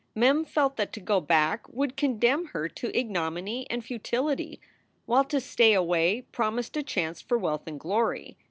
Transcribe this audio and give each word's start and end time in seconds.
Mem 0.15 0.45
felt 0.45 0.77
that 0.77 0.91
to 0.93 0.99
go 0.99 1.21
back 1.21 1.69
would 1.69 1.95
condemn 1.95 2.45
her 2.55 2.67
to 2.67 2.97
ignominy 2.97 3.67
and 3.69 3.85
futility, 3.85 4.59
while 5.05 5.23
to 5.25 5.39
stay 5.39 5.73
away 5.73 6.23
promised 6.31 6.75
a 6.75 6.81
chance 6.81 7.21
for 7.21 7.37
wealth 7.37 7.67
and 7.67 7.79
glory. 7.79 8.35